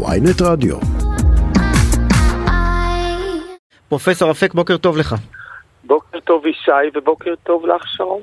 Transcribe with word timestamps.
ויינט 0.00 0.42
רדיו. 0.42 0.76
פרופסור 3.88 4.30
אפק, 4.30 4.54
בוקר 4.54 4.76
טוב 4.76 4.96
לך. 4.96 5.14
בוקר 5.84 6.20
טוב 6.20 6.46
ישי 6.46 6.70
ובוקר 6.94 7.34
טוב 7.42 7.66
לך 7.66 7.82
שרון. 7.86 8.20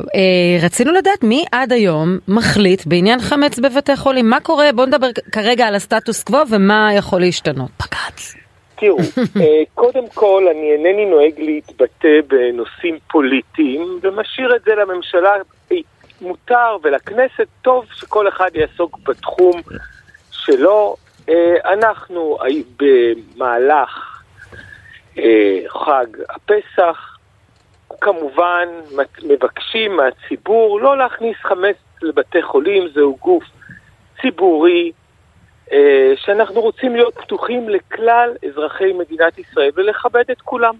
אה, 0.00 0.64
רצינו 0.64 0.92
לדעת 0.92 1.24
מי 1.24 1.44
עד 1.52 1.72
היום 1.72 2.18
מחליט 2.28 2.86
בעניין 2.86 3.20
חמץ 3.20 3.58
בבתי 3.58 3.96
חולים. 3.96 4.30
מה 4.30 4.40
קורה? 4.40 4.72
בואו 4.74 4.86
נדבר 4.86 5.06
כרגע 5.32 5.66
על 5.66 5.74
הסטטוס 5.74 6.22
קוו 6.22 6.40
ומה 6.50 6.90
יכול 6.94 7.20
להשתנות. 7.20 7.70
בג"ץ. 7.80 8.34
תראו, 8.78 8.98
אה, 9.40 9.62
קודם 9.74 10.08
כל 10.14 10.44
אני 10.50 10.72
אינני 10.72 11.06
נוהג 11.10 11.32
להתבטא 11.38 12.20
בנושאים 12.28 12.98
פוליטיים 13.10 14.00
ומשאיר 14.02 14.56
את 14.56 14.62
זה 14.64 14.70
לממשלה. 14.74 15.30
מותר 16.20 16.76
ולכנסת 16.82 17.46
טוב 17.62 17.84
שכל 17.92 18.28
אחד 18.28 18.50
יעסוק 18.54 18.98
בתחום 19.08 19.60
שלו. 20.30 20.96
אה, 21.28 21.72
אנחנו 21.72 22.38
במהלך 22.76 24.22
אה, 25.18 25.58
חג 25.68 26.06
הפסח 26.30 27.16
כמובן 28.00 28.68
מבקשים 29.22 29.96
מהציבור 29.96 30.80
לא 30.80 30.98
להכניס 30.98 31.36
חמץ 31.42 31.76
לבתי 32.02 32.42
חולים, 32.42 32.88
זהו 32.94 33.16
גוף 33.20 33.44
ציבורי 34.22 34.92
אה, 35.72 36.12
שאנחנו 36.16 36.60
רוצים 36.60 36.96
להיות 36.96 37.14
פתוחים 37.14 37.68
לכלל 37.68 38.30
אזרחי 38.48 38.92
מדינת 38.92 39.38
ישראל 39.38 39.70
ולכבד 39.74 40.24
את 40.30 40.40
כולם. 40.40 40.74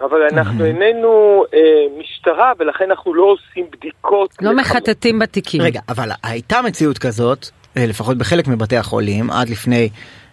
אבל 0.00 0.22
אנחנו 0.32 0.64
איננו 0.64 1.44
אה, 1.54 1.60
משטרה 1.98 2.52
ולכן 2.58 2.90
אנחנו 2.90 3.14
לא 3.14 3.22
עושים 3.22 3.66
בדיקות. 3.70 4.30
לא 4.40 4.56
מחטטים 4.56 5.18
בתיקים. 5.18 5.62
רגע, 5.62 5.80
אבל 5.88 6.08
הייתה 6.22 6.62
מציאות 6.62 6.98
כזאת, 6.98 7.46
לפחות 7.76 8.18
בחלק 8.18 8.48
מבתי 8.48 8.76
החולים, 8.76 9.30
עד 9.30 9.48
לפני 9.48 9.88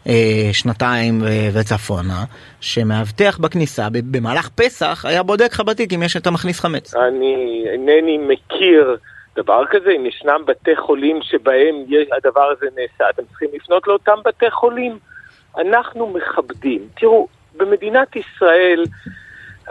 אה, 0.07 0.49
שנתיים 0.53 1.23
אה, 1.23 1.49
וצפונה, 1.53 2.23
שמאבטח 2.61 3.37
בכניסה 3.37 3.87
במהלך 3.91 4.49
פסח 4.49 5.05
היה 5.05 5.23
בודק 5.23 5.49
לך 5.51 5.59
בתיק 5.59 5.93
אם 5.93 6.03
יש 6.03 6.17
אתה 6.17 6.31
מכניס 6.31 6.59
חמץ. 6.59 6.95
אני 6.95 7.63
אינני 7.71 8.17
מכיר 8.17 8.97
דבר 9.35 9.63
כזה, 9.69 9.91
אם 9.91 10.05
ישנם 10.05 10.41
בתי 10.47 10.75
חולים 10.75 11.19
שבהם 11.21 11.75
הדבר 12.17 12.51
הזה 12.57 12.65
נעשה, 12.75 13.09
אתם 13.09 13.23
צריכים 13.29 13.49
לפנות 13.53 13.87
לאותם 13.87 14.17
בתי 14.25 14.51
חולים. 14.51 14.97
אנחנו 15.57 16.07
מכבדים. 16.07 16.81
תראו, 16.99 17.27
במדינת 17.57 18.15
ישראל, 18.15 18.83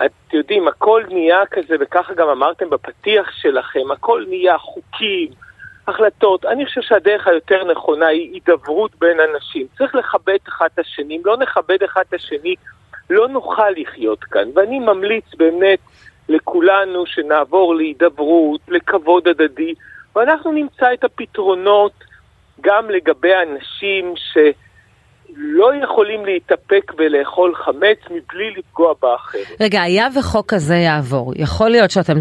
את 0.05 0.33
יודעים, 0.33 0.69
הכל 0.69 1.03
נהיה 1.09 1.47
כזה, 1.51 1.75
וככה 1.81 2.15
גם 2.15 2.29
אמרתם 2.29 2.71
בפתיח 2.71 3.31
שלכם, 3.33 3.91
הכל 3.93 4.25
נהיה 4.29 4.59
חוקים, 4.59 5.29
החלטות. 5.89 6.45
אני 6.45 6.67
חושב 6.67 6.81
שהדרך 6.81 7.27
היותר 7.27 7.65
נכונה 7.73 8.07
היא 8.07 8.33
הידברות 8.33 8.91
בין 8.99 9.17
אנשים. 9.21 9.67
צריך 9.79 9.95
לכבד 9.95 10.39
אחד 10.49 10.69
את 10.75 10.79
השני, 10.79 11.17
אם 11.17 11.23
לא 11.25 11.37
נכבד 11.37 11.83
אחד 11.85 12.03
את 12.09 12.15
השני, 12.15 12.55
לא 13.11 13.29
נוכל 13.29 13.71
לחיות 13.77 14.25
כאן. 14.25 14.49
ואני 14.55 14.79
ממליץ 14.79 15.25
באמת 15.37 15.79
לכולנו 16.29 17.07
שנעבור 17.07 17.75
להידברות, 17.75 18.61
לכבוד 18.69 19.29
הדדי, 19.29 19.75
ואנחנו 20.17 20.53
נמצא 20.53 20.93
את 20.95 21.05
הפתרונות 21.05 21.93
גם 22.61 22.91
לגבי 22.91 23.33
אנשים 23.35 24.15
ש... 24.17 24.39
לא 25.37 25.71
יכולים 25.85 26.25
להתאפק 26.25 26.93
ולאכול 26.99 27.55
חמץ 27.55 27.99
מבלי 28.11 28.51
לפגוע 28.57 28.95
באחר. 29.03 29.39
רגע, 29.61 29.83
היה 29.83 30.09
וחוק 30.19 30.55
כזה 30.55 30.75
יעבור, 30.75 31.33
יכול 31.37 31.69
להיות 31.71 31.91
שאתם 31.91 32.19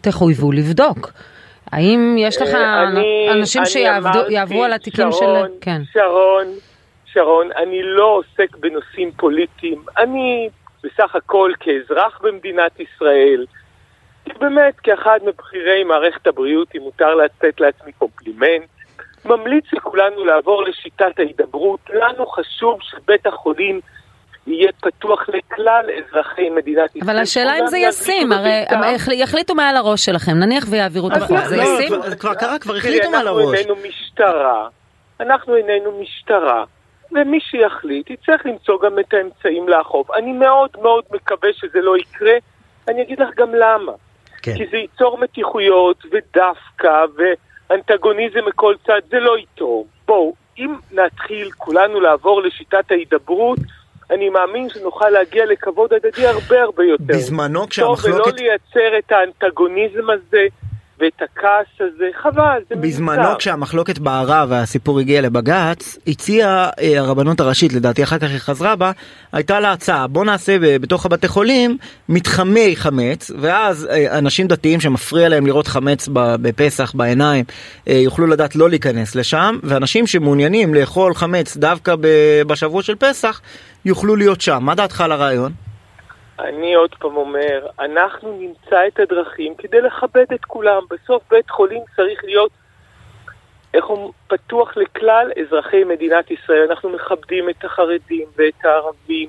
תחויבו 0.00 0.52
לבדוק. 0.52 1.10
האם 1.72 2.16
יש 2.18 2.42
לך 2.42 2.54
אני, 2.54 3.28
אנשים 3.32 3.64
שיעברו 3.64 4.64
על 4.64 4.72
התיקים 4.72 5.12
שרון, 5.12 5.48
של... 5.48 5.54
כן. 5.60 5.82
שרון, 5.92 6.46
שרון, 7.06 7.48
אני 7.56 7.82
לא 7.82 8.04
עוסק 8.04 8.56
בנושאים 8.56 9.10
פוליטיים. 9.16 9.82
אני 9.98 10.48
בסך 10.84 11.14
הכל 11.14 11.52
כאזרח 11.60 12.20
במדינת 12.22 12.80
ישראל, 12.80 13.46
באמת 14.40 14.80
כאחד 14.80 15.18
מבכירי 15.26 15.84
מערכת 15.84 16.26
הבריאות, 16.26 16.68
אם 16.76 16.80
מותר 16.80 17.14
לתת 17.14 17.60
לעצמי 17.60 17.92
קומפלימנט, 17.92 18.68
ממליץ 19.24 19.64
לכולנו 19.72 20.24
לעבור 20.24 20.62
לשיטת 20.62 21.18
ההידברות. 21.18 21.80
לנו 21.90 22.26
חשוב 22.26 22.78
שבית 22.82 23.26
החולים 23.26 23.80
יהיה 24.46 24.72
פתוח 24.80 25.28
לכלל 25.28 25.84
אזרחי 25.98 26.50
מדינת 26.50 26.96
ישראל. 26.96 27.10
אבל 27.10 27.22
השאלה 27.22 27.58
אם 27.58 27.66
זה 27.66 27.78
ישים, 27.78 28.32
הרי 28.32 28.64
יחליטו 29.12 29.54
מעל 29.54 29.76
הראש 29.76 30.04
שלכם, 30.04 30.32
נניח 30.32 30.64
ויעבירו 30.70 31.08
את 31.08 31.16
החוק, 31.16 31.38
זה 31.38 31.56
ישים? 31.56 31.92
כבר 32.18 32.34
קרה, 32.34 32.58
כבר 32.58 32.76
החליטו 32.76 33.10
מעל 33.10 33.28
הראש. 33.28 33.44
אנחנו 33.44 33.54
איננו 33.54 33.76
משטרה, 33.88 34.68
אנחנו 35.20 35.56
איננו 35.56 36.00
משטרה, 36.00 36.64
ומי 37.12 37.40
שיחליט 37.40 38.10
יצטרך 38.10 38.46
למצוא 38.46 38.78
גם 38.82 38.98
את 38.98 39.14
האמצעים 39.14 39.68
לאכוף. 39.68 40.10
אני 40.10 40.32
מאוד 40.32 40.70
מאוד 40.82 41.04
מקווה 41.12 41.48
שזה 41.52 41.80
לא 41.80 41.96
יקרה, 41.98 42.34
אני 42.88 43.02
אגיד 43.02 43.20
לך 43.20 43.28
גם 43.36 43.54
למה. 43.54 43.92
כן. 44.42 44.54
כי 44.56 44.66
זה 44.70 44.76
ייצור 44.76 45.18
מתיחויות 45.18 46.02
ודווקא 46.12 47.04
ואנטגוניזם 47.70 48.44
מכל 48.46 48.74
צד, 48.86 49.00
זה 49.10 49.18
לא 49.18 49.38
יתרום. 49.38 49.84
בואו, 50.06 50.34
אם 50.58 50.74
נתחיל 50.92 51.50
כולנו 51.50 52.00
לעבור 52.00 52.42
לשיטת 52.42 52.90
ההידברות, 52.90 53.58
אני 54.10 54.28
מאמין 54.28 54.68
שנוכל 54.68 55.08
להגיע 55.08 55.44
לכבוד 55.46 55.92
הדדי 55.92 56.26
הרבה 56.26 56.62
הרבה 56.62 56.84
יותר. 56.84 57.04
בזמנו 57.06 57.68
כשהמחלוקת... 57.68 58.18
טוב, 58.18 58.26
ולא 58.26 58.32
לייצר 58.36 58.98
את 58.98 59.12
האנטגוניזם 59.12 60.10
הזה 60.10 60.46
ואת 61.00 61.22
הכעס 61.22 61.66
הזה, 61.80 62.04
חבל, 62.22 62.58
זה 62.68 62.74
מיותר. 62.76 62.88
בזמנו 62.88 63.38
כשהמחלוקת 63.38 63.98
בערה 63.98 64.46
והסיפור 64.48 65.00
הגיע 65.00 65.20
לבג"ץ, 65.20 65.98
הציעה 66.06 66.70
אה, 66.80 66.98
הרבנות 66.98 67.40
הראשית, 67.40 67.72
לדעתי 67.72 68.02
אחר 68.02 68.18
כך 68.18 68.28
היא 68.30 68.38
חזרה 68.38 68.76
בה, 68.76 68.92
הייתה 69.32 69.60
לה 69.60 69.72
הצעה, 69.72 70.06
בוא 70.06 70.24
נעשה 70.24 70.56
בתוך 70.58 71.06
הבתי 71.06 71.28
חולים 71.28 71.76
מתחמי 72.08 72.76
חמץ, 72.76 73.30
ואז 73.38 73.88
אה, 73.90 74.18
אנשים 74.18 74.46
דתיים 74.46 74.80
שמפריע 74.80 75.28
להם 75.28 75.46
לראות 75.46 75.66
חמץ 75.66 76.08
בפסח 76.12 76.92
בעיניים, 76.94 77.44
אה, 77.88 77.94
יוכלו 77.94 78.26
לדעת 78.26 78.56
לא 78.56 78.70
להיכנס 78.70 79.14
לשם, 79.14 79.58
ואנשים 79.62 80.06
שמעוניינים 80.06 80.74
לאכול 80.74 81.14
חמץ 81.14 81.56
דווקא 81.56 81.94
בשבוע 82.46 82.82
של 82.82 82.94
פסח, 82.94 83.40
יוכלו 83.84 84.16
להיות 84.16 84.40
שם. 84.40 84.58
מה 84.62 84.74
דעתך 84.74 85.00
על 85.00 85.12
הרעיון? 85.12 85.65
אני 86.38 86.74
עוד 86.74 86.94
פעם 86.94 87.16
אומר, 87.16 87.66
אנחנו 87.80 88.38
נמצא 88.40 88.86
את 88.86 89.00
הדרכים 89.00 89.54
כדי 89.58 89.80
לכבד 89.80 90.32
את 90.34 90.44
כולם. 90.44 90.82
בסוף 90.90 91.22
בית 91.30 91.50
חולים 91.50 91.82
צריך 91.96 92.24
להיות, 92.24 92.50
איך 93.74 93.84
הוא 93.84 94.12
פתוח 94.28 94.76
לכלל 94.76 95.32
אזרחי 95.40 95.84
מדינת 95.84 96.30
ישראל. 96.30 96.66
אנחנו 96.70 96.90
מכבדים 96.90 97.48
את 97.48 97.64
החרדים 97.64 98.26
ואת 98.36 98.64
הערבים. 98.64 99.28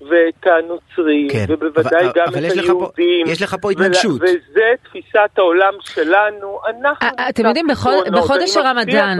ואת 0.00 0.46
הנוצרים, 0.46 1.28
כן, 1.28 1.44
ובוודאי 1.48 2.00
אבל, 2.00 2.12
גם 2.14 2.24
אבל 2.28 2.46
את 2.46 2.52
היהודים. 2.52 3.26
פה, 3.26 3.32
יש 3.32 3.42
לך 3.42 3.56
פה 3.60 3.70
התנגשות. 3.70 4.20
וזה 4.20 4.72
תפיסת 4.82 5.38
העולם 5.38 5.72
שלנו. 5.80 6.60
אנחנו... 6.68 7.08
אתם 7.28 7.46
יודעים, 7.46 7.66
בחודש 8.12 8.56
הרמדאן, 8.56 9.18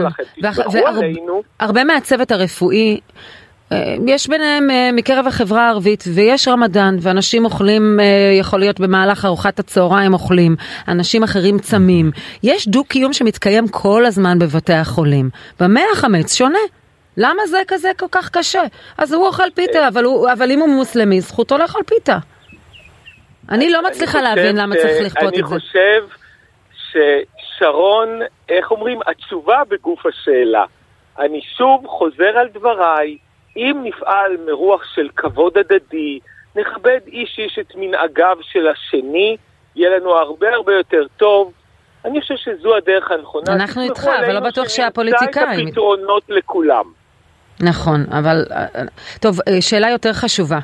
והרבה 1.59 1.83
מהצוות 1.83 2.31
הרפואי 2.31 2.95
אה, 2.95 3.01
יש 4.07 4.27
ביניהם 4.27 4.69
אה, 4.69 4.89
מקרב 4.93 5.27
החברה 5.27 5.67
הערבית 5.67 6.03
ויש 6.15 6.47
רמדאן 6.47 6.95
ואנשים 7.01 7.45
אוכלים, 7.45 7.99
אה, 7.99 8.05
יכול 8.39 8.59
להיות 8.59 8.79
במהלך 8.79 9.25
ארוחת 9.25 9.59
הצהריים 9.59 10.13
אוכלים, 10.13 10.55
אנשים 10.87 11.23
אחרים 11.23 11.59
צמים. 11.59 12.11
יש 12.43 12.67
דו-קיום 12.67 13.13
שמתקיים 13.13 13.67
כל 13.67 14.05
הזמן 14.05 14.39
בבתי 14.39 14.73
החולים. 14.73 15.29
במה 15.59 15.81
החמץ 15.93 16.35
שונה? 16.35 16.59
למה 17.17 17.45
זה 17.47 17.57
כזה 17.67 17.91
כל 17.99 18.05
כך 18.11 18.29
קשה? 18.29 18.61
אז 18.97 19.13
הוא 19.13 19.27
אוכל 19.27 19.49
פיתה, 19.55 19.87
אבל, 19.87 20.03
הוא, 20.03 20.29
אבל 20.33 20.51
אם 20.51 20.59
הוא 20.59 20.69
מוסלמי, 20.69 21.21
זכותו 21.21 21.57
לאכול 21.57 21.83
פיתה. 21.83 22.17
אני 23.49 23.69
לא 23.69 23.83
מצליחה 23.87 24.19
אני 24.19 24.27
להבין 24.27 24.57
למה 24.57 24.75
צריך 24.75 25.05
לכפות 25.05 25.33
את 25.33 25.47
זה. 25.47 25.55
אני 25.55 25.61
חושב 25.61 26.03
ששרון, 26.73 28.19
איך 28.49 28.71
אומרים, 28.71 28.99
התשובה 29.07 29.61
בגוף 29.69 30.05
השאלה. 30.05 30.65
אני 31.19 31.41
שוב 31.57 31.85
חוזר 31.87 32.37
על 32.37 32.47
דבריי. 32.53 33.17
אם 33.57 33.81
נפעל 33.83 34.37
מרוח 34.45 34.83
של 34.95 35.09
כבוד 35.15 35.57
הדדי, 35.57 36.19
נכבד 36.55 36.99
איש 37.07 37.39
איש 37.39 37.59
את 37.59 37.75
מנהגיו 37.75 38.37
של 38.41 38.67
השני, 38.67 39.37
יהיה 39.75 39.97
לנו 39.97 40.11
הרבה 40.11 40.53
הרבה 40.53 40.73
יותר 40.73 41.03
טוב. 41.17 41.51
אני 42.05 42.21
חושב 42.21 42.35
שזו 42.37 42.75
הדרך 42.75 43.11
הנכונה. 43.11 43.53
אנחנו 43.53 43.81
איתך, 43.81 44.07
אבל 44.19 44.33
לא 44.33 44.39
בטוח 44.39 44.69
שהפוליטיקאים... 44.69 45.49
נמצא 45.49 45.61
את 45.61 45.67
הפתרונות 45.67 46.23
לכולם. 46.29 47.00
נכון, 47.59 48.05
אבל 48.11 48.45
טוב, 49.19 49.39
אה, 49.47 49.61
שאלה 49.61 49.89
יותר 49.89 50.13
חשובה. 50.13 50.59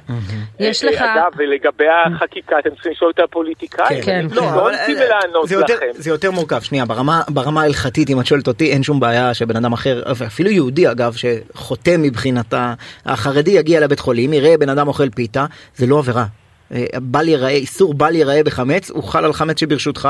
יש 0.60 0.84
לך... 0.84 1.02
אגב, 1.02 1.32
ולגבי 1.38 1.86
החקיקה, 2.06 2.60
אתם 2.60 2.70
צריכים 2.70 2.92
לשאול 2.92 3.12
את 3.16 3.20
הפוליטיקאים. 3.20 4.02
כן, 4.02 4.26
לא, 4.32 4.42
כן. 4.42 4.48
לא 4.56 4.70
עושים 4.70 4.96
לענות 4.96 5.52
לכם. 5.52 5.86
זה 5.94 6.10
יותר 6.10 6.32
מורכב, 6.32 6.62
שנייה, 6.62 6.86
ברמה 7.30 7.62
ההלכתית, 7.62 8.10
אם 8.10 8.20
את 8.20 8.26
שואלת 8.26 8.48
אותי, 8.48 8.72
אין 8.72 8.84
שום 8.84 9.00
בעיה 9.00 9.34
שבן 9.34 9.56
אדם 9.56 9.74
אחר, 9.74 10.12
אפילו 10.28 10.50
יהודי 10.50 10.92
אגב, 10.92 11.14
שחותם 11.14 12.02
מבחינת 12.02 12.54
החרדי, 13.06 13.52
יגיע 13.52 13.80
לבית 13.80 14.00
חולים, 14.00 14.34
יראה 14.34 14.58
בן 14.58 14.70
אדם 14.70 14.88
אוכל 14.88 15.10
פיתה, 15.10 15.46
זה 15.76 15.88
לא 15.88 16.00
עבירה. 16.00 16.26
בל 16.96 17.28
ייראה, 17.28 17.50
איסור 17.50 17.94
בל 17.94 18.16
ייראה 18.16 18.44
בחמץ, 18.44 18.90
הוא 18.90 19.04
חל 19.04 19.26
על 19.26 19.34
חמץ 19.34 19.60
שברשותך, 19.60 20.10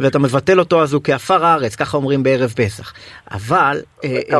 ואתה 0.00 0.18
מבטל 0.18 0.58
אותו 0.58 0.82
אז 0.82 0.92
הוא 0.92 1.00
כעפר 1.04 1.44
הארץ, 1.44 1.74
ככה 1.74 1.96
אומרים 1.96 2.22
בערב 2.22 2.52
פסח. 2.56 2.92
אבל... 3.30 3.80
אתה 3.98 4.36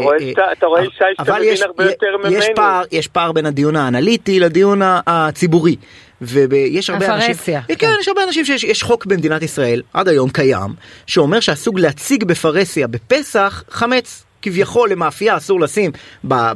רואה 0.66 0.84
שי 0.84 1.04
שאתה 1.18 1.38
מבין 1.38 1.56
הרבה 1.62 1.84
יותר 1.84 2.16
ממני. 2.24 2.36
יש 2.92 3.08
פער 3.08 3.32
בין 3.32 3.46
הדיון 3.46 3.76
האנליטי 3.76 4.40
לדיון 4.40 4.80
הציבורי. 5.06 5.76
ויש 6.20 6.90
הרבה 6.90 7.14
אנשים, 7.14 7.30
הפרסיה. 7.30 7.60
כן, 7.68 7.74
כן, 7.78 7.92
יש 8.00 8.08
הרבה 8.08 8.24
אנשים 8.24 8.44
שיש 8.44 8.82
חוק 8.82 9.06
במדינת 9.06 9.42
ישראל, 9.42 9.82
עד 9.92 10.08
היום 10.08 10.30
קיים, 10.30 10.74
שאומר 11.06 11.40
שאסור 11.40 11.78
להציג 11.78 12.24
בפרהסיה 12.24 12.86
בפסח 12.86 13.64
חמץ. 13.70 14.24
כביכול 14.42 14.90
למאפייה 14.90 15.36
אסור 15.36 15.60
לשים 15.60 15.90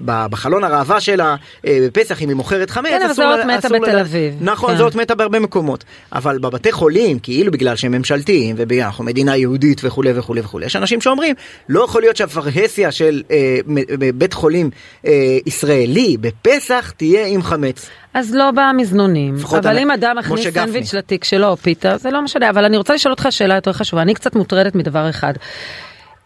בחלון 0.05 0.65
הראווה 0.65 1.01
שלה 1.01 1.37
אה, 1.67 1.79
בפסח 1.87 2.23
אם 2.23 2.29
היא 2.29 2.37
מוכרת 2.37 2.71
חמץ. 2.71 2.91
כן, 2.91 3.03
אבל 3.05 3.15
זו 3.15 3.23
אות 3.23 3.41
מתה 3.45 3.69
בתל 3.69 3.99
אביב. 3.99 4.35
נכון, 4.41 4.71
כן. 4.71 4.77
זו 4.77 4.85
אות 4.85 4.95
מתה 4.95 5.15
בהרבה 5.15 5.41
מקומות. 5.41 5.85
אבל 6.13 6.39
בבתי 6.39 6.73
חולים, 6.73 7.19
כאילו 7.19 7.53
בגלל 7.53 7.77
שהם 7.77 7.93
ממשלתיים, 7.93 8.57
ואנחנו 8.59 9.05
מדינה 9.05 9.37
יהודית 9.37 9.81
וכולי 9.85 10.11
וכולי 10.15 10.41
וכולי, 10.41 10.67
יש 10.67 10.77
אנשים 10.77 11.01
שאומרים, 11.01 11.35
לא 11.69 11.85
יכול 11.85 12.03
להיות 12.03 12.17
שהפרהסיה 12.17 12.93
של 12.93 13.23
אה, 13.31 13.59
בית 14.15 14.33
חולים 14.33 14.71
אה, 15.07 15.39
ישראלי 15.47 16.17
בפסח 16.21 16.93
תהיה 16.97 17.27
עם 17.27 17.43
חמץ. 17.43 17.91
אז 18.15 18.35
לא 18.35 18.51
במזנונים, 18.51 19.35
אבל 19.59 19.79
אם 19.79 19.91
אדם 19.91 20.17
מכניס 20.19 20.49
סנדוויץ' 20.55 20.95
לתיק 20.95 21.25
שלו 21.25 21.49
או 21.49 21.57
פיתה, 21.57 21.99
זה 21.99 22.11
לא 22.11 22.23
משנה, 22.23 22.51
אבל 22.51 22.65
אני 22.65 22.77
רוצה 22.77 22.95
לשאול 22.95 23.13
אותך 23.13 23.27
שאלה 23.31 23.55
יותר 23.55 23.73
חשובה, 23.73 24.03
אני 24.03 24.15
קצת 24.15 24.37
מוטרדת 24.37 24.75
מדבר 24.75 25.11
אחד. 25.11 25.33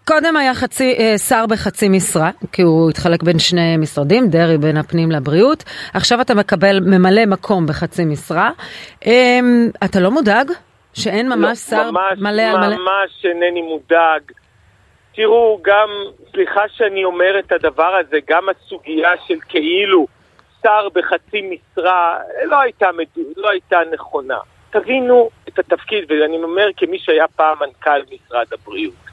קודם 0.09 0.37
היה 0.37 0.55
חצי, 0.55 0.95
אה, 0.99 1.19
שר 1.19 1.47
בחצי 1.47 1.89
משרה, 1.89 2.31
כי 2.53 2.63
הוא 2.63 2.91
התחלק 2.91 3.23
בין 3.23 3.39
שני 3.39 3.77
משרדים, 3.77 4.29
דרעי 4.29 4.59
בין 4.59 4.77
הפנים 4.77 5.11
לבריאות. 5.11 5.65
עכשיו 5.95 6.21
אתה 6.21 6.35
מקבל 6.35 6.81
ממלא 6.81 7.27
מקום 7.27 7.67
בחצי 7.67 8.05
משרה. 8.05 8.51
אה, 9.07 9.41
אתה 9.85 10.01
לא 10.01 10.11
מודאג? 10.11 10.51
שאין 10.95 11.29
ממש 11.29 11.43
לא, 11.43 11.55
שר 11.55 11.91
ממש, 11.91 12.19
מלא 12.19 12.43
על 12.43 12.57
מלא? 12.57 12.77
ממש 12.77 13.25
אינני 13.25 13.63
מודאג. 13.63 14.23
תראו, 15.15 15.59
גם, 15.63 15.89
סליחה 16.33 16.63
שאני 16.69 17.05
אומר 17.05 17.39
את 17.39 17.53
הדבר 17.53 17.97
הזה, 18.01 18.17
גם 18.29 18.43
הסוגיה 18.49 19.11
של 19.27 19.39
כאילו 19.49 20.07
שר 20.63 20.89
בחצי 20.95 21.41
משרה 21.51 22.19
לא 22.45 22.61
הייתה, 22.61 22.87
לא 23.37 23.51
הייתה 23.51 23.79
נכונה. 23.93 24.39
תבינו 24.71 25.31
את 25.49 25.59
התפקיד, 25.59 26.05
ואני 26.09 26.37
אומר 26.37 26.67
כמי 26.77 26.99
שהיה 26.99 27.29
פעם 27.37 27.57
מנכ"ל 27.61 28.01
משרד 28.13 28.47
הבריאות. 28.53 29.07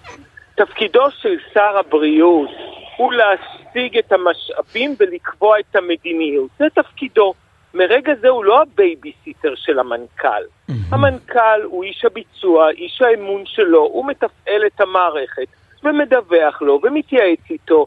תפקידו 0.56 1.12
של 1.12 1.36
שר 1.54 1.78
הבריאות 1.78 2.50
הוא 2.98 3.14
להשיג 3.14 3.98
את 3.98 4.12
המשאבים 4.12 4.96
ולקבוע 5.00 5.60
את 5.60 5.76
המדיניות. 5.76 6.50
זה 6.60 6.66
תפקידו. 6.74 7.34
מרגע 7.74 8.14
זה 8.22 8.30
הוא 8.30 8.46
לא 8.46 8.62
הבייביסיטר 8.62 9.54
של 9.56 9.80
המנכ"ל. 9.80 10.28
Mm-hmm. 10.28 10.74
המנכ"ל 10.92 11.62
הוא 11.64 11.84
איש 11.84 12.06
הביצוע, 12.06 12.70
איש 12.70 13.02
האמון 13.02 13.44
שלו, 13.46 13.80
הוא 13.80 14.08
מתפעל 14.08 14.66
את 14.66 14.82
המערכת 14.82 15.48
ומדווח 15.84 16.62
לו 16.62 16.80
ומתייעץ 16.84 17.40
איתו. 17.50 17.86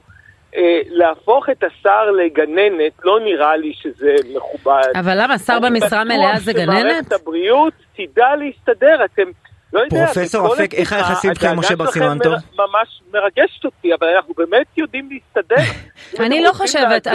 אה, 0.57 0.81
להפוך 0.89 1.51
את 1.51 1.65
השר 1.65 2.11
לגננת, 2.11 2.93
לא 3.05 3.21
נראה 3.21 3.57
לי 3.57 3.73
שזה 3.75 4.15
מכובד. 4.37 4.93
אבל 4.95 5.23
למה, 5.23 5.39
שר 5.39 5.59
במשרה 5.61 6.05
מלאה 6.05 6.39
זה 6.39 6.53
גננת? 6.53 6.69
אני 6.69 6.79
בטוח 6.79 6.91
שמערכת 6.91 7.13
הבריאות 7.13 7.73
תדע 7.97 8.37
להסתדר. 8.37 9.05
אתם 9.05 9.31
לא 9.73 9.81
יודע, 9.81 10.07
פרופסור 10.07 10.55
אפק, 10.55 10.75
איך 10.75 10.93
היחסים 10.93 11.35
שלך 11.35 11.45
עם 11.45 11.59
משה 11.59 11.77
בר 11.77 11.91
סימן 11.91 12.19
טוב? 12.19 12.33
ממש 12.33 13.03
מרגשת 13.13 13.65
אותי, 13.65 13.95
אבל 13.95 14.09
אנחנו 14.17 14.35
באמת 14.37 14.67
יודעים 14.77 15.09
להסתדר. 15.11 15.63
אני 16.27 16.43
לא 16.43 16.53
חושבת, 16.53 17.07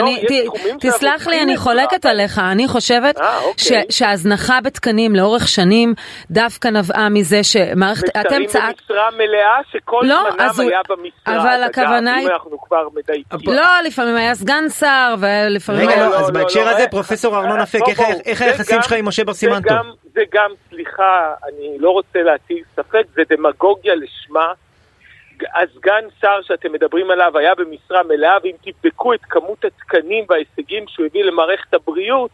תסלח 0.80 1.28
לי, 1.28 1.42
אני 1.42 1.58
חולקת 1.58 2.06
עליך, 2.06 2.40
אני 2.40 2.68
חושבת 2.68 3.20
אה, 3.20 3.38
אוקיי. 3.44 3.84
שההזנחה 3.90 4.62
בתקנים 4.64 5.16
לאורך 5.16 5.48
שנים 5.48 5.94
דווקא 6.32 6.68
נבעה 6.68 7.10
מזה 7.10 7.44
שמערכת, 7.44 8.10
אתם 8.10 8.46
צעק... 8.46 8.76
במשרה 8.90 9.10
מלאה 9.12 9.58
שכל 9.72 10.02
לא, 10.04 10.20
זמנם 10.54 10.70
היה 10.70 10.80
במשרה. 10.90 11.42
אבל 11.42 11.64
הכוונה 11.64 12.16
היא... 12.16 12.28
אנחנו 12.28 12.62
כבר 12.62 12.88
מדייקים. 12.96 13.54
לא, 13.54 13.82
לפעמים 13.86 14.16
היה 14.16 14.36
סגן 14.36 14.70
שר, 14.70 15.16
ולפעמים... 15.20 15.90
רגע, 15.90 16.10
לא, 16.10 16.20
אז 16.20 16.32
בהקשר 16.32 16.70
הזה, 16.70 16.86
פרופסור 16.92 17.38
ארנון 17.38 17.60
אפק, 17.60 17.80
איך 18.26 18.42
היחסים 18.42 18.82
שלך 18.82 18.94
עם 18.94 19.08
משה 19.08 19.24
בר 19.24 19.34
סימן 19.34 19.62
טוב? 19.62 19.78
זה 20.14 20.22
גם, 20.32 20.52
סליחה, 20.70 21.34
אני 21.48 21.78
לא 21.80 21.90
רוצה 21.90 22.24
להטיל 22.24 22.64
ספק, 22.76 23.04
זה 23.14 23.22
דמגוגיה 23.30 23.96
לשמה. 23.96 24.54
הסגן 25.54 26.06
שר 26.22 26.42
שאתם 26.42 26.72
מדברים 26.72 27.12
עליו 27.12 27.38
היה 27.38 27.56
במשרה 27.56 28.04
מלאה, 28.04 28.38
ואם 28.44 28.56
תבדקו 28.62 29.14
את 29.14 29.20
כמות 29.30 29.66
התקנים 29.66 30.26
וההישגים 30.30 30.86
שהוא 30.88 31.06
הביא 31.06 31.24
למערכת 31.24 31.74
הבריאות, 31.74 32.32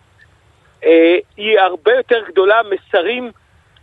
אה, 0.84 1.18
היא 1.38 1.60
הרבה 1.60 1.94
יותר 1.94 2.24
גדולה 2.28 2.62
משרים 2.64 3.24
אה, 3.26 3.32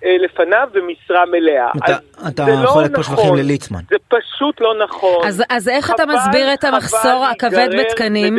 לפניו 0.02 0.68
במשרה 0.72 1.26
מלאה. 1.26 1.70
אתה, 1.76 1.96
אתה 2.28 2.46
לא 2.48 3.02
שבחים 3.02 3.14
נכון. 3.14 3.38
לליצמן. 3.38 3.80
זה 3.90 3.96
פשוט 4.08 4.60
לא 4.60 4.74
נכון. 4.84 5.26
אז, 5.26 5.42
אז 5.48 5.68
איך 5.68 5.90
אתה 5.90 6.06
מסביר 6.06 6.54
את 6.54 6.64
המחסור 6.64 7.24
הכבד 7.24 7.68
בתקנים? 7.78 8.38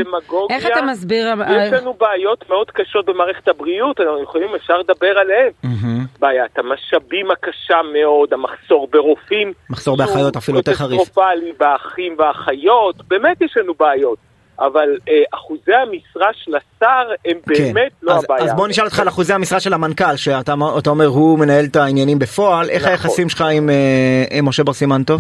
איך 0.50 0.66
אתה 0.66 0.82
מסביר... 0.82 1.28
יש 1.28 1.74
לנו 1.74 1.94
בעיות 1.94 2.50
מאוד 2.50 2.72
קשות 2.72 3.06
במערכת 3.06 3.48
הבריאות, 3.48 4.00
אנחנו 4.00 4.24
יכולים, 4.24 4.56
אפשר 4.56 4.78
לדבר 4.78 5.18
עליהן. 5.18 5.52
Mm-hmm. 5.64 6.20
בעיית 6.20 6.60
המשאבים 6.60 7.32
הקשה 7.32 7.78
מאוד, 7.94 8.34
המחסור 8.34 8.88
ברופאים. 8.92 9.54
מחסור 9.70 9.98
באחיות 9.98 10.36
אפילו 10.36 10.58
יותר 10.58 10.74
חריף. 10.74 11.02
קטסטרופלי 11.02 11.52
באחים 11.60 12.16
ואחיות, 12.20 12.96
באמת 13.08 13.42
יש 13.42 13.58
לנו 13.58 13.74
בעיות. 13.80 14.18
אבל 14.60 14.98
אה, 15.10 15.24
אחוזי 15.32 15.74
המשרה 15.74 16.34
של 16.34 16.52
השר 16.56 17.12
הם 17.26 17.38
כן. 17.46 17.54
באמת 17.54 17.92
לא 18.02 18.14
אז, 18.14 18.24
הבעיה. 18.24 18.44
אז 18.44 18.54
בוא 18.54 18.68
נשאל 18.68 18.86
אותך 18.86 19.00
על 19.00 19.08
אחוזי 19.08 19.34
המשרה 19.34 19.60
של 19.60 19.74
המנכ"ל, 19.74 20.16
שאתה 20.16 20.54
אומר 20.88 21.06
הוא 21.06 21.40
מנהל 21.40 21.66
את 21.66 21.76
העניינים 21.76 22.20
בפועל, 22.20 22.70
איך 22.70 22.82
נכון. 22.82 22.92
היחסים 22.92 23.30
שלך 23.30 23.42
עם, 23.42 23.70
אה, 23.70 24.24
עם 24.32 24.48
משה 24.48 24.64
בר 24.64 24.74
סימנטו? 24.74 25.18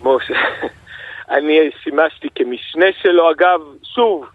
משה, 0.00 0.34
אני 1.36 1.58
שימשתי 1.82 2.28
כמשנה 2.34 2.86
שלו, 3.02 3.30
אגב, 3.30 3.60
שוב, 3.94 4.26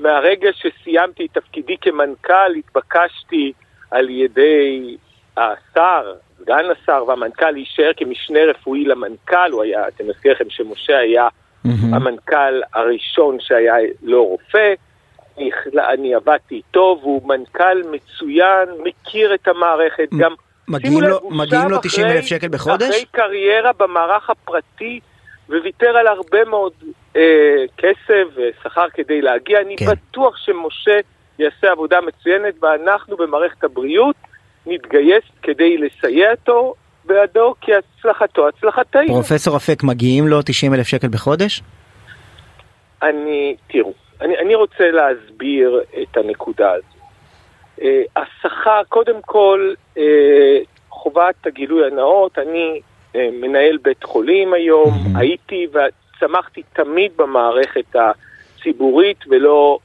מהרגע 0.00 0.48
שסיימתי 0.52 1.26
את 1.26 1.38
תפקידי 1.38 1.76
כמנכ"ל, 1.80 2.54
התבקשתי 2.58 3.52
על 3.90 4.10
ידי 4.10 4.96
השר, 5.36 6.12
סגן 6.38 6.64
השר 6.70 7.04
והמנכ"ל 7.08 7.50
להישאר 7.50 7.90
כמשנה 7.96 8.38
רפואי 8.50 8.84
למנכ"ל, 8.84 9.50
הוא 9.52 9.62
היה, 9.62 9.88
אתם 9.88 10.08
מזכיר 10.08 10.32
לכם 10.32 10.44
שמשה 10.48 10.98
היה 10.98 11.28
mm-hmm. 11.66 11.96
המנכ"ל 11.96 12.60
הראשון 12.74 13.36
שהיה 13.40 13.74
לא 14.02 14.20
רופא, 14.20 14.74
אני, 15.38 15.50
אני 15.92 16.14
עבדתי 16.14 16.54
איתו, 16.54 16.98
והוא 17.02 17.28
מנכ"ל 17.28 17.82
מצוין, 17.90 18.68
מכיר 18.84 19.34
את 19.34 19.48
המערכת, 19.48 20.08
גם... 20.16 20.34
מגיעים 20.68 21.02
לו, 21.02 21.30
מגיעים 21.30 21.68
לו 21.68 21.78
90 21.82 22.06
אלף 22.06 22.24
שקל 22.24 22.48
בחודש? 22.48 22.88
אחרי 22.88 23.04
קריירה 23.12 23.70
במערך 23.78 24.30
הפרטי, 24.30 25.00
וויתר 25.48 25.96
על 25.96 26.06
הרבה 26.06 26.44
מאוד 26.44 26.72
אה, 27.16 27.64
כסף 27.78 28.24
ושכר 28.34 28.86
כדי 28.94 29.22
להגיע. 29.22 29.60
אני 29.60 29.76
כן. 29.76 29.86
בטוח 29.86 30.36
שמשה 30.36 31.00
יעשה 31.38 31.70
עבודה 31.72 32.00
מצוינת, 32.00 32.54
ואנחנו 32.62 33.16
במערכת 33.16 33.64
הבריאות 33.64 34.16
נתגייס 34.66 35.24
כדי 35.42 35.78
לסייע 35.78 36.30
אותו, 36.30 36.74
בעדו, 37.06 37.54
כי 37.60 37.72
הצלחתו 37.74 38.48
הצלחתנו. 38.48 39.06
פרופסור 39.06 39.56
אפק, 39.56 39.82
מגיעים 39.82 40.28
לו 40.28 40.42
90 40.42 40.74
אלף 40.74 40.86
שקל 40.86 41.08
בחודש? 41.08 41.62
אני, 43.02 43.56
תראו, 43.66 43.92
אני, 44.20 44.38
אני 44.38 44.54
רוצה 44.54 44.90
להסביר 44.90 45.80
את 46.02 46.16
הנקודה 46.16 46.72
הזו. 46.72 46.94
Uh, 47.78 47.82
השכר, 48.16 48.82
קודם 48.88 49.22
כל, 49.22 49.74
uh, 49.94 50.00
חובת 50.88 51.46
הגילוי 51.46 51.86
הנאות, 51.86 52.38
אני 52.38 52.80
uh, 53.12 53.16
מנהל 53.32 53.76
בית 53.82 54.04
חולים 54.04 54.54
היום, 54.54 54.88
mm-hmm. 54.88 55.18
הייתי 55.18 55.66
וצמחתי 55.66 56.62
תמיד 56.72 57.12
במערכת 57.16 57.96
הציבורית 57.96 59.18
ולא 59.30 59.78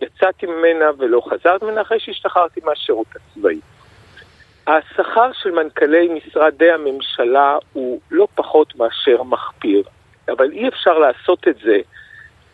יצאתי 0.00 0.46
ממנה 0.46 0.84
ולא 0.98 1.22
חזרתי 1.28 1.64
ממנה 1.64 1.82
אחרי 1.82 2.00
שהשתחררתי 2.00 2.60
מהשירות 2.64 3.06
הצבאי. 3.16 3.60
השכר 4.66 5.30
של 5.42 5.50
מנכ"לי 5.50 6.08
משרדי 6.08 6.70
הממשלה 6.70 7.56
הוא 7.72 8.00
לא 8.10 8.28
פחות 8.34 8.74
מאשר 8.76 9.22
מחפיר, 9.22 9.82
אבל 10.28 10.52
אי 10.52 10.68
אפשר 10.68 10.98
לעשות 10.98 11.48
את 11.48 11.56
זה 11.64 11.78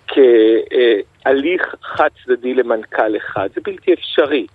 כהליך 0.08 1.74
חד 1.82 2.08
צדדי 2.24 2.54
למנכ"ל 2.54 3.16
אחד, 3.16 3.48
זה 3.54 3.60
בלתי 3.64 3.92
אפשרי. 3.92 4.46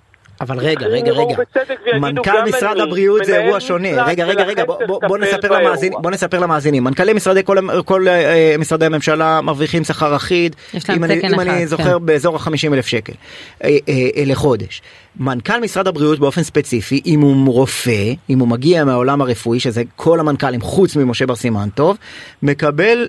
אבל 0.41 0.59
רגע, 0.59 0.88
רגע, 0.88 1.12
רגע, 1.12 1.35
מנכ"ל 2.00 2.41
משרד 2.45 2.77
הבריאות 2.77 3.25
זה 3.25 3.38
אירוע 3.38 3.59
שונה, 3.59 4.03
רגע, 4.05 4.25
רגע, 4.25 4.43
רגע, 4.43 4.63
בוא 4.88 5.17
נספר 5.17 5.51
למאזינים, 5.51 6.00
בוא 6.01 6.12
נספר 6.12 6.39
למאזינים, 6.39 6.83
מנכ"לי 6.83 7.13
משרדי, 7.13 7.41
כל 7.85 8.07
אה, 8.07 8.55
משרדי 8.59 8.85
הממשלה 8.85 9.41
מרוויחים 9.41 9.83
שכר 9.83 10.15
אחיד, 10.15 10.55
אם 10.95 11.39
אני 11.39 11.67
זוכר 11.67 12.00
כן. 12.00 12.05
באזור 12.05 12.35
ה-50 12.35 12.74
אלף 12.74 12.88
שקל 12.88 13.13
אה, 13.63 13.69
אה, 13.89 14.24
לחודש. 14.25 14.81
מנכ"ל 15.19 15.60
משרד 15.62 15.88
הבריאות 15.88 16.19
באופן 16.19 16.43
ספציפי, 16.43 17.01
אם 17.05 17.22
הוא 17.22 17.53
רופא, 17.53 18.13
אם 18.29 18.39
הוא 18.39 18.48
מגיע 18.48 18.84
מהעולם 18.84 19.22
הרפואי, 19.22 19.60
שזה 19.60 19.84
כל 19.95 20.19
המנכ"לים 20.19 20.62
חוץ 20.62 20.95
ממשה 20.95 21.25
בר 21.25 21.36
סימן 21.36 21.69
טוב, 21.75 21.98
מקבל, 22.43 23.07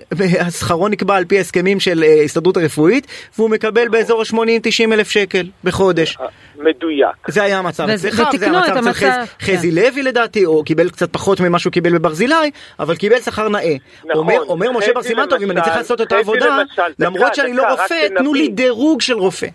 שכרו 0.49 0.87
נקבע 0.87 1.15
על 1.15 1.25
פי 1.25 1.39
הסכמים 1.39 1.79
של 1.79 2.03
הסתדרות 2.25 2.57
הרפואית, 2.57 3.07
והוא 3.37 3.49
מקבל 3.49 3.87
באזור 3.87 4.21
ה-80-90 4.21 4.93
אלף 4.93 5.09
שקל 5.09 5.47
בחודש. 5.63 6.17
מדויק. 6.59 7.09
זה 7.27 7.43
היה 7.43 7.59
המצב 7.59 7.89
אצלך, 7.89 8.23
זה 8.37 8.45
היה 8.45 8.59
המצב 8.59 8.87
אצל 8.87 9.09
חזי 9.41 9.71
כן. 9.71 9.75
לוי 9.75 10.03
לדעתי, 10.03 10.45
או 10.45 10.63
קיבל 10.63 10.89
קצת 10.89 11.13
פחות 11.13 11.39
ממה 11.39 11.59
שהוא 11.59 11.71
קיבל 11.73 11.97
בברזילי, 11.97 12.51
אבל 12.79 12.95
קיבל 12.95 13.19
שכר 13.19 13.49
נאה. 13.49 13.75
נכון. 14.05 14.29
אומר 14.47 14.71
משה 14.71 14.93
בר 14.93 15.03
סימנטוב, 15.03 15.41
אם 15.41 15.51
אני 15.51 15.61
צריך 15.61 15.75
לעשות 15.75 16.01
את 16.01 16.11
העבודה, 16.11 16.57
למרות 16.99 17.35
שאני 17.35 17.53
לא 17.53 17.63
רופא, 17.71 18.07
תנו 18.17 18.33
לי 18.33 18.47
דירוג 18.47 19.01
של 19.01 19.13
רופא. 19.13 19.47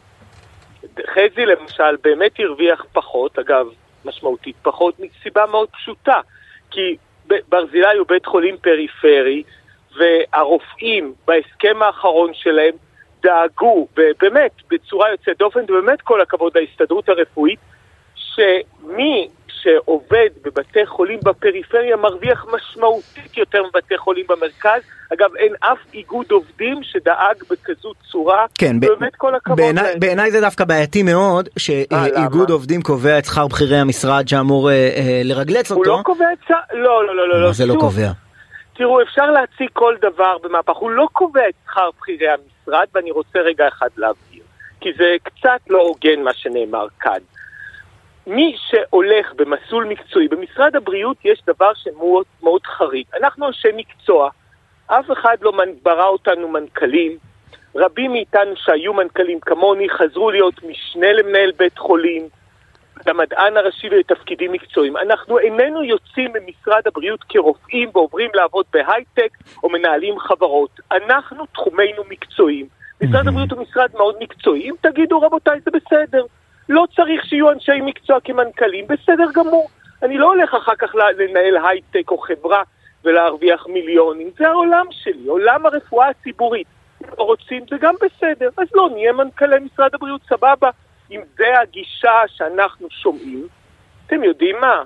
חזי 1.15 1.47
למשל 1.47 1.97
באמת 2.03 2.33
הרוויח 2.39 2.85
פחות, 2.93 3.39
אגב, 3.39 3.67
משמעותית 4.05 4.57
פחות, 4.63 4.95
מסיבה 5.01 5.47
מאוד 5.47 5.69
פשוטה. 5.71 6.21
כי 6.71 6.97
ברזילי 7.49 7.97
הוא 7.99 8.07
בית 8.09 8.27
חולים 8.27 8.57
פריפרי, 8.57 9.43
והרופאים 9.97 11.15
בהסכם 11.27 11.83
האחרון 11.83 12.35
שלהם 12.35 12.75
דאגו, 13.23 13.89
באמת, 14.21 14.53
בצורה 14.71 15.11
יוצאת 15.11 15.39
דופן, 15.39 15.61
ובאמת 15.69 16.03
כל 16.03 16.21
הכבוד 16.21 16.59
להסתדרות 16.59 17.09
הרפואית, 17.09 17.59
שמי 18.15 19.29
שעובד 19.63 20.29
בבתי 20.45 20.87
חולים 20.87 21.19
בפריפריה 21.25 21.97
מרוויח 21.97 22.47
משמעותית 22.53 23.37
יותר 23.37 23.63
מבתי 23.63 23.99
חולים 23.99 24.25
במרכז. 24.29 24.83
אגב, 25.13 25.37
אין 25.37 25.55
אף 25.61 25.79
איגוד 25.95 26.27
עובדים 26.31 26.81
שדאג 26.83 27.43
בכזו 27.51 27.93
צורה, 28.11 28.47
כן, 28.59 28.81
באמת 28.81 29.17
כל 29.17 29.35
הכבוד. 29.35 29.57
בעיניי 29.57 29.99
בעיני 29.99 30.31
זה 30.31 30.41
דווקא 30.41 30.65
בעייתי 30.65 31.03
מאוד, 31.03 31.49
שאיגוד 31.59 32.51
עובדים 32.51 32.83
קובע 32.83 33.19
את 33.19 33.25
שכר 33.25 33.47
בכירי 33.47 33.77
המשרד 33.77 34.29
שאמור 34.29 34.71
אה, 34.71 34.75
אה, 34.75 35.21
לרגלץ 35.25 35.71
אותו. 35.71 35.91
הוא 35.91 35.99
לא 35.99 36.03
קובע 36.03 36.33
את 36.33 36.39
שכר, 36.45 36.55
לא, 36.73 37.07
לא, 37.07 37.17
לא, 37.17 37.41
לא. 37.41 37.47
מה 37.47 37.53
זה 37.53 37.67
לא 37.67 37.75
קובע? 37.81 38.09
תראו, 38.75 39.03
אפשר 39.03 39.31
להציג 39.31 39.69
כל 39.73 39.95
דבר 40.01 40.37
במהפך, 40.43 40.77
הוא 40.77 40.91
לא 40.91 41.09
קובע 41.13 41.49
את 41.49 41.55
שכר 41.65 41.91
בכירי 41.99 42.27
המשרד, 42.29 42.87
ואני 42.95 43.11
רוצה 43.11 43.39
רגע 43.39 43.69
אחד 43.69 43.89
להבהיר, 43.97 44.43
כי 44.81 44.89
זה 44.99 45.17
קצת 45.23 45.61
לא 45.71 45.79
הוגן 45.83 46.23
מה 46.25 46.35
שנאמר 46.35 46.87
כאן. 47.01 47.19
מי 48.27 48.57
שהולך 48.69 49.33
במסלול 49.37 49.85
מקצועי, 49.85 50.29
במשרד 50.29 50.77
הבריאות 50.77 51.17
יש 51.25 51.43
דבר 51.47 51.71
שמאוד 51.75 52.27
מאוד 52.43 52.67
חריג. 52.67 53.07
אנחנו 53.21 53.47
אנשי 53.47 53.69
מקצוע, 53.77 54.31
אף 54.87 55.11
אחד 55.13 55.37
לא 55.41 55.53
ברא 55.83 56.07
אותנו 56.07 56.49
מנכ"לים. 56.49 57.17
רבים 57.77 58.13
מאיתנו 58.13 58.57
שהיו 58.57 58.95
מנכ"לים 58.95 59.41
כמוני 59.41 59.89
חזרו 59.89 60.31
להיות 60.31 60.63
משנה 60.63 61.13
למנהל 61.13 61.53
בית 61.57 61.79
חולים, 61.79 62.29
למדען 63.07 63.57
הראשי 63.57 63.89
לתפקידים 63.89 64.53
מקצועיים. 64.53 64.97
אנחנו 64.97 65.39
איננו 65.39 65.85
יוצאים 65.85 66.33
ממשרד 66.33 66.83
הבריאות 66.87 67.25
כרופאים 67.29 67.91
ועוברים 67.95 68.31
לעבוד 68.35 68.67
בהייטק 68.73 69.39
או 69.63 69.71
מנהלים 69.71 70.19
חברות. 70.19 70.81
אנחנו 70.93 71.47
תחומנו 71.47 72.03
מקצועיים. 72.09 72.67
משרד 73.03 73.29
הבריאות 73.29 73.53
הוא 73.53 73.63
משרד 73.63 73.91
מאוד 73.95 74.15
מקצועי. 74.21 74.63
אם 74.63 74.75
תגידו 74.81 75.21
רבותיי 75.21 75.61
זה 75.65 75.71
בסדר. 75.71 76.25
לא 76.69 76.87
צריך 76.97 77.25
שיהיו 77.25 77.51
אנשי 77.51 77.81
מקצוע 77.81 78.21
כמנכ"לים, 78.21 78.87
בסדר 78.89 79.27
גמור. 79.35 79.69
אני 80.03 80.19
לא 80.19 80.27
הולך 80.27 80.55
אחר 80.55 80.75
כך 80.79 80.95
לנהל 80.95 81.57
הייטק 81.67 82.11
או 82.11 82.19
חברה 82.19 82.63
ולהרוויח 83.05 83.67
מיליונים. 83.67 84.31
זה 84.39 84.49
העולם 84.49 84.87
שלי, 84.91 85.27
עולם 85.27 85.67
הרפואה 85.67 86.09
הציבורית. 86.09 86.67
לא 87.19 87.25
רוצים, 87.25 87.63
זה 87.71 87.77
גם 87.81 87.95
בסדר. 87.95 88.49
אז 88.59 88.67
לא, 88.75 88.89
נהיה 88.93 89.13
מנכ"לי 89.13 89.59
משרד 89.59 89.95
הבריאות, 89.95 90.21
סבבה. 90.29 90.71
אם 91.11 91.21
זה 91.37 91.61
הגישה 91.63 92.23
שאנחנו 92.27 92.89
שומעים, 92.91 93.47
אתם 94.07 94.25
יודעים 94.25 94.57
מה? 94.61 94.83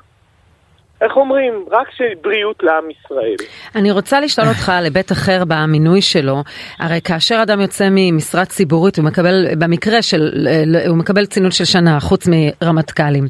איך 1.01 1.17
אומרים? 1.17 1.65
רק 1.71 1.91
של 1.97 2.05
בריאות 2.23 2.63
לעם 2.63 2.85
ישראל. 2.91 3.49
אני 3.75 3.91
רוצה 3.91 4.21
לשאול 4.21 4.49
אותך 4.49 4.69
על 4.79 4.85
היבט 4.85 5.13
אחר 5.13 5.43
במינוי 5.49 6.03
שלו. 6.03 6.43
הרי 6.79 7.01
כאשר 7.05 7.39
אדם 7.43 7.61
יוצא 7.61 7.89
ממשרה 7.91 8.45
ציבורית, 8.45 8.97
הוא 8.97 9.05
מקבל, 9.05 9.47
במקרה 9.59 10.03
של, 10.03 10.49
הוא 10.89 10.97
מקבל 10.97 11.27
צינון 11.27 11.51
של 11.51 11.65
שנה, 11.65 12.01
חוץ 12.01 12.27
מרמטכ"לים. 12.29 13.25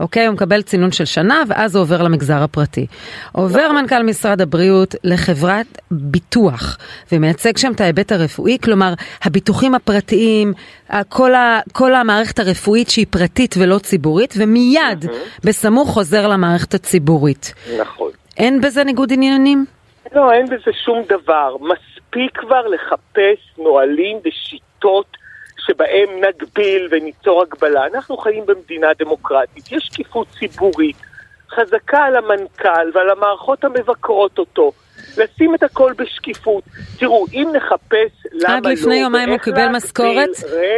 אוקיי? 0.00 0.26
הוא 0.26 0.34
מקבל 0.34 0.62
צינון 0.62 0.92
של 0.92 1.04
שנה, 1.04 1.42
ואז 1.48 1.76
הוא 1.76 1.82
עובר 1.82 2.02
למגזר 2.02 2.42
הפרטי. 2.42 2.86
עובר 3.32 3.72
מנכ"ל 3.72 4.02
משרד 4.02 4.40
הבריאות 4.40 4.94
לחברת 5.04 5.78
ביטוח, 5.90 6.78
ומייצג 7.12 7.56
שם 7.56 7.72
את 7.72 7.80
ההיבט 7.80 8.12
הרפואי, 8.12 8.58
כלומר, 8.62 8.94
הביטוחים 9.24 9.74
הפרטיים, 9.74 10.52
כל, 11.08 11.34
ה, 11.34 11.60
כל 11.72 11.94
המערכת 11.94 12.38
הרפואית 12.38 12.90
שהיא 12.90 13.06
פרטית 13.10 13.54
ולא 13.58 13.78
ציבורית, 13.78 14.34
ומיד, 14.38 15.04
בסמוך 15.44 15.88
חוזר 15.90 16.28
למערכת 16.28 16.74
הציבורית. 16.74 16.90
ציבורית. 16.90 17.54
נכון. 17.80 18.10
אין 18.36 18.60
בזה 18.60 18.84
ניגוד 18.84 19.12
עניינים? 19.12 19.64
לא, 20.12 20.32
אין 20.32 20.46
בזה 20.46 20.72
שום 20.84 21.02
דבר. 21.08 21.56
מספיק 21.60 22.38
כבר 22.38 22.66
לחפש 22.66 23.58
נהלים 23.58 24.18
ושיטות 24.24 25.16
שבהם 25.66 26.08
נגביל 26.20 26.88
וניצור 26.90 27.42
הגבלה. 27.42 27.86
אנחנו 27.86 28.16
חיים 28.16 28.46
במדינה 28.46 28.88
דמוקרטית, 28.98 29.72
יש 29.72 29.84
שקיפות 29.84 30.26
ציבורית 30.38 30.96
חזקה 31.50 31.98
על 31.98 32.16
המנכ"ל 32.16 32.90
ועל 32.94 33.10
המערכות 33.10 33.64
המבקרות 33.64 34.38
אותו. 34.38 34.72
לשים 35.20 35.54
את 35.54 35.62
הכל 35.62 35.92
בשקיפות. 35.96 36.64
תראו, 36.98 37.26
אם 37.32 37.48
נחפש 37.52 38.26
למה 38.32 38.52
לא... 38.52 38.56
עד 38.56 38.66
לפני 38.66 38.94
יומיים 38.94 39.28
הוא 39.28 39.38
קיבל 39.38 39.68
משכורת 39.68 40.28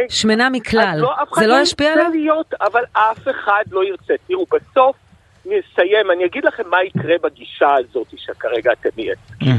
שמנה 0.09 0.49
מכלל. 0.49 0.97
לא, 0.97 1.13
זה 1.35 1.47
לא 1.47 1.61
ישפיע 1.61 1.93
עליו? 1.93 2.11
אבל 2.61 2.83
אף 2.93 3.27
אחד 3.29 3.63
לא 3.71 3.83
ירצה. 3.83 4.13
תראו, 4.27 4.45
בסוף 4.51 4.95
אני 5.45 5.55
אסיים, 5.59 6.11
אני 6.11 6.25
אגיד 6.25 6.45
לכם 6.45 6.63
מה 6.69 6.83
יקרה 6.83 7.15
בגישה 7.23 7.73
הזאת 7.75 8.07
שכרגע 8.15 8.71
אתם 8.71 8.89
מייצגים. 8.97 9.55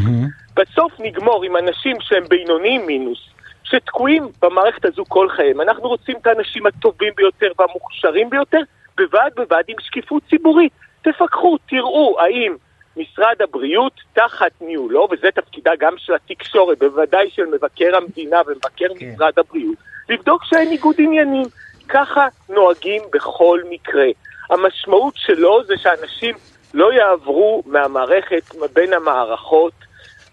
בסוף 0.57 0.93
נגמור 0.99 1.45
עם 1.45 1.57
אנשים 1.57 1.97
שהם 2.01 2.25
בינוניים 2.29 2.87
מינוס, 2.87 3.19
שתקועים 3.65 4.29
במערכת 4.43 4.85
הזו 4.85 5.05
כל 5.09 5.29
חייהם. 5.29 5.61
אנחנו 5.61 5.89
רוצים 5.89 6.17
את 6.23 6.27
האנשים 6.27 6.67
הטובים 6.67 7.13
ביותר 7.17 7.47
והמוכשרים 7.59 8.31
ביותר, 8.31 8.61
בבד 8.97 9.31
בבד 9.37 9.63
עם 9.69 9.77
שקיפות 9.81 10.23
ציבורית. 10.31 10.73
תפקחו, 11.03 11.57
תראו 11.69 12.17
האם 12.21 12.57
משרד 12.97 13.43
הבריאות 13.43 14.01
תחת 14.13 14.53
ניהולו, 14.61 15.09
וזה 15.11 15.29
תפקידה 15.35 15.71
גם 15.79 15.95
של 15.99 16.15
התקשורת, 16.15 16.79
בוודאי 16.79 17.31
של 17.31 17.47
מבקר 17.47 17.97
המדינה 17.97 18.41
ומבקר 18.47 18.87
כן. 18.99 19.09
משרד 19.09 19.39
הבריאות, 19.39 19.77
לבדוק 20.09 20.45
שאין 20.45 20.69
ניגוד 20.69 20.95
עניינים. 20.99 21.47
ככה 21.89 22.29
נוהגים 22.49 23.03
בכל 23.13 23.61
מקרה. 23.71 24.07
המשמעות 24.51 25.15
שלו 25.17 25.65
זה 25.65 25.75
שאנשים 25.77 26.35
לא 26.75 26.93
יעברו 26.93 27.63
מהמערכת 27.67 28.55
בין 28.73 28.93
המערכות, 28.93 29.73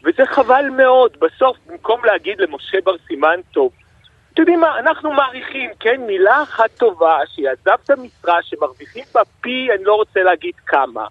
וזה 0.03 0.25
חבל 0.25 0.65
מאוד. 0.77 1.17
בסוף, 1.19 1.57
במקום 1.67 2.05
להגיד 2.05 2.41
למשה 2.41 2.77
בר 2.83 2.95
סימן 3.07 3.39
טוב, 3.53 3.71
אתם 4.33 4.41
יודעים 4.41 4.59
מה, 4.59 4.79
אנחנו 4.79 5.11
מעריכים, 5.11 5.69
כן, 5.79 6.01
מילה 6.07 6.43
אחת 6.43 6.71
טובה, 6.77 7.17
שיעזב 7.35 7.77
את 7.83 7.89
המשרה, 7.89 8.37
שמרוויחים 8.41 9.03
בה 9.13 9.21
פי, 9.41 9.67
אני 9.75 9.83
לא 9.83 9.93
רוצה 9.93 10.23
להגיד 10.23 10.55
כמה, 10.65 11.07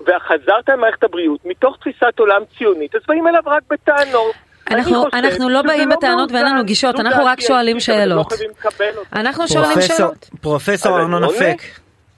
וחזרת 0.00 0.68
למערכת 0.68 1.04
הבריאות, 1.04 1.40
מתוך 1.44 1.76
תפיסת 1.80 2.18
עולם 2.18 2.42
ציונית, 2.58 2.94
אז 2.94 3.00
באים 3.08 3.28
אליו 3.28 3.42
רק 3.46 3.62
בטענות. 3.70 4.34
אנחנו, 4.70 5.04
אנחנו 5.12 5.48
לא 5.48 5.62
באים 5.62 5.88
לא 5.88 5.96
בטענות 5.96 6.32
ואין 6.32 6.46
לנו 6.46 6.64
גישות, 6.64 7.00
אנחנו 7.00 7.24
רק 7.24 7.40
שואלים 7.40 7.80
שאלות. 7.80 8.32
אנחנו 9.12 9.48
שואלים 9.48 9.80
שאלות. 9.80 10.30
פרופסור 10.40 10.98
ארנון 10.98 11.24
אפק. 11.24 11.62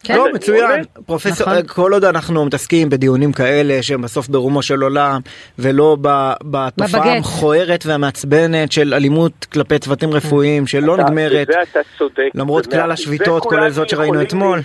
כן, 0.05 0.17
לא, 0.17 0.33
מצוין. 0.35 0.83
פרופסור, 1.07 1.47
נכון. 1.53 1.67
כל 1.67 1.93
עוד 1.93 2.05
אנחנו 2.05 2.45
מתעסקים 2.45 2.89
בדיונים 2.91 3.33
כאלה 3.33 3.83
שהם 3.83 4.03
בסוף 4.03 4.29
ברומו 4.29 4.63
של 4.63 4.83
עולם, 4.83 5.21
ולא 5.59 5.97
בתופעה 6.43 7.13
המכוערת 7.13 7.87
והמעצבנת 7.87 8.73
של 8.73 8.95
אלימות 8.95 9.45
כלפי 9.45 9.79
צוותים 9.79 10.13
רפואיים 10.13 10.67
שלא 10.67 10.97
נגמרת, 10.97 11.49
למרות 12.35 12.67
כלל 12.67 12.91
השביתות, 12.93 13.43
כולל 13.43 13.71
זאת 13.71 13.89
שראינו 13.89 14.23
אתמול. 14.23 14.61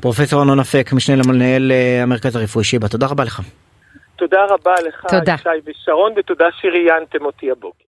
פרופסור 0.00 0.40
ארנון 0.40 0.60
אפק, 0.60 0.90
משנה 0.92 1.16
למנהל 1.16 1.72
אה, 1.72 2.02
המרכז 2.02 2.36
הרפואי 2.36 2.64
שיבא, 2.64 2.88
תודה 2.88 3.06
רבה 3.06 3.24
לך. 3.24 3.40
תודה 4.16 4.44
רבה 4.44 4.74
לך, 4.86 5.06
ישי 5.34 5.48
ושרון, 5.64 6.12
ותודה 6.16 6.44
שראיינתם 6.60 7.24
אותי 7.24 7.50
הבוקר. 7.50 7.86